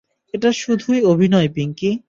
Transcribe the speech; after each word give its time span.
এটা 0.33 0.49
শুধুই 0.53 0.99
অভিনয়, 1.03 1.49
পিংকী। 1.49 1.91